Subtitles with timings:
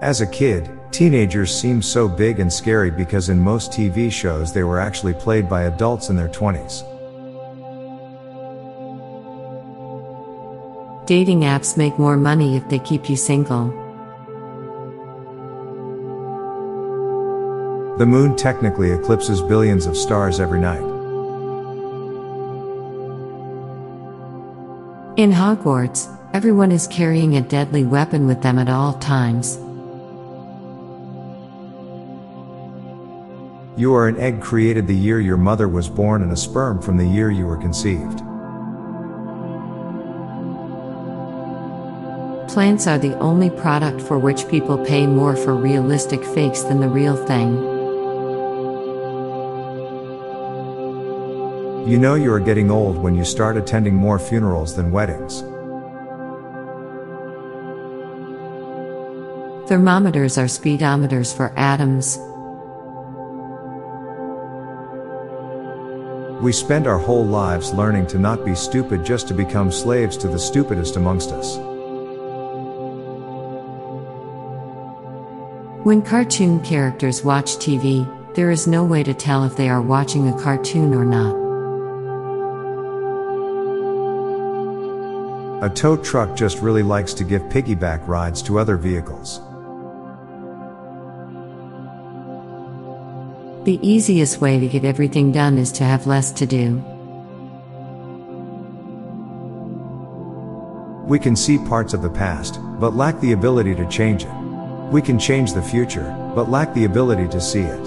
[0.00, 4.62] As a kid, teenagers seemed so big and scary because in most TV shows they
[4.62, 6.86] were actually played by adults in their 20s.
[11.06, 13.66] Dating apps make more money if they keep you single.
[17.98, 20.80] The moon technically eclipses billions of stars every night.
[25.18, 29.58] In Hogwarts, everyone is carrying a deadly weapon with them at all times.
[33.80, 36.98] You are an egg created the year your mother was born and a sperm from
[36.98, 38.18] the year you were conceived.
[42.52, 46.90] Plants are the only product for which people pay more for realistic fakes than the
[46.90, 47.54] real thing.
[51.90, 55.40] You know you are getting old when you start attending more funerals than weddings.
[59.70, 62.18] Thermometers are speedometers for atoms.
[66.40, 70.28] We spend our whole lives learning to not be stupid just to become slaves to
[70.28, 71.58] the stupidest amongst us.
[75.84, 80.28] When cartoon characters watch TV, there is no way to tell if they are watching
[80.28, 81.36] a cartoon or not.
[85.62, 89.42] A tow truck just really likes to give piggyback rides to other vehicles.
[93.64, 96.76] The easiest way to get everything done is to have less to do.
[101.06, 104.32] We can see parts of the past, but lack the ability to change it.
[104.90, 107.84] We can change the future, but lack the ability to see it.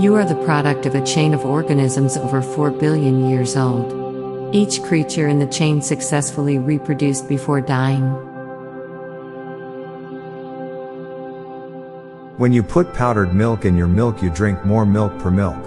[0.00, 4.54] You are the product of a chain of organisms over 4 billion years old.
[4.54, 8.31] Each creature in the chain successfully reproduced before dying.
[12.38, 15.62] When you put powdered milk in your milk, you drink more milk per milk.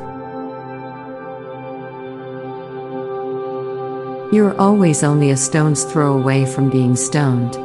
[4.33, 7.55] You're always only a stone's throw away from being stoned.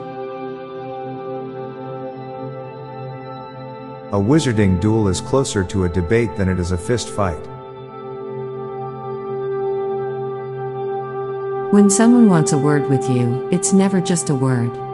[4.13, 7.41] A wizarding duel is closer to a debate than it is a fist fight.
[11.73, 14.90] When someone wants a word with you, it's never just a word.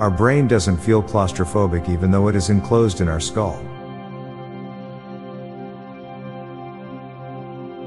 [0.00, 3.62] Our brain doesn't feel claustrophobic even though it is enclosed in our skull.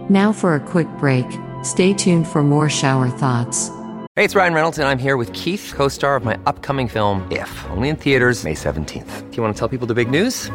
[0.10, 1.26] Now for a quick break.
[1.64, 3.70] Stay tuned for more shower thoughts.
[4.16, 7.28] Hey, it's Ryan Reynolds, and I'm here with Keith, co star of my upcoming film,
[7.32, 9.32] If, only in theaters, May 17th.
[9.32, 10.52] Do you want to tell people the big news?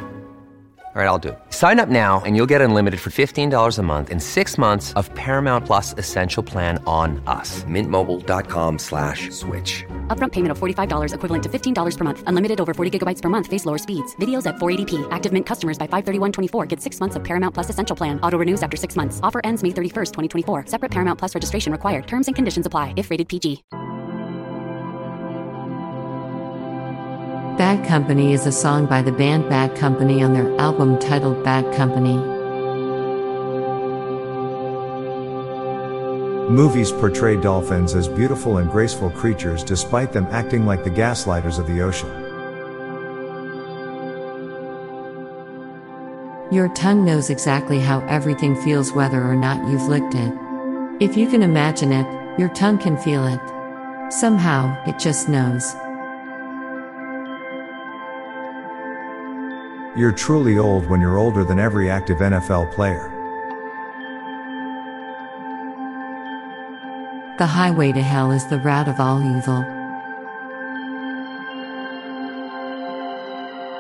[0.95, 1.39] All right, I'll do it.
[1.51, 5.15] Sign up now and you'll get unlimited for $15 a month in six months of
[5.15, 7.63] Paramount Plus Essential Plan on us.
[7.65, 9.85] Mintmobile.com slash switch.
[10.09, 12.25] Upfront payment of $45 equivalent to $15 per month.
[12.27, 13.47] Unlimited over 40 gigabytes per month.
[13.47, 14.17] Face lower speeds.
[14.17, 15.07] Videos at 480p.
[15.13, 18.19] Active Mint customers by 531.24 get six months of Paramount Plus Essential Plan.
[18.23, 19.21] Auto renews after six months.
[19.23, 20.11] Offer ends May 31st,
[20.47, 20.65] 2024.
[20.67, 22.09] Separate Paramount Plus registration required.
[22.09, 23.63] Terms and conditions apply if rated PG.
[27.59, 31.75] Bad Company is a song by the band Bad Company on their album titled Bad
[31.75, 32.38] Company.
[36.49, 41.67] Movies portray dolphins as beautiful and graceful creatures despite them acting like the gaslighters of
[41.67, 42.09] the ocean.
[46.51, 50.33] Your tongue knows exactly how everything feels whether or not you've licked it.
[51.01, 52.07] If you can imagine it,
[52.39, 53.41] your tongue can feel it.
[54.11, 55.75] Somehow, it just knows.
[59.99, 63.18] You're truly old when you're older than every active NFL player.
[67.39, 69.65] The highway to hell is the route of all evil.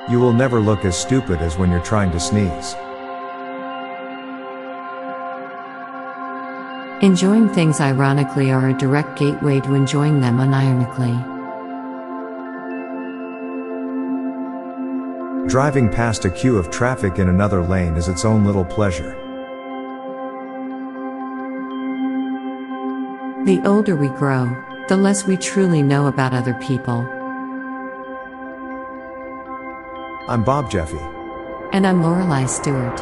[0.08, 2.76] You will never look as stupid as when you're trying to sneeze.
[7.02, 11.18] Enjoying things ironically are a direct gateway to enjoying them unironically.
[15.48, 19.27] Driving past a queue of traffic in another lane is its own little pleasure.
[23.44, 24.46] The older we grow,
[24.88, 27.00] the less we truly know about other people.
[30.28, 30.98] I'm Bob Jeffy.
[31.72, 32.98] And I'm Lorelei Stewart.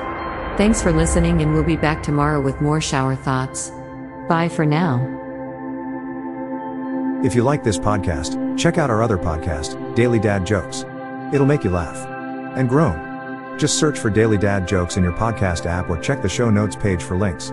[0.58, 3.72] Thanks for listening, and we'll be back tomorrow with more shower thoughts.
[4.28, 5.00] Bye for now.
[7.24, 10.84] If you like this podcast, check out our other podcast, Daily Dad Jokes.
[11.32, 12.06] It'll make you laugh
[12.56, 13.58] and groan.
[13.58, 16.76] Just search for Daily Dad Jokes in your podcast app or check the show notes
[16.76, 17.52] page for links.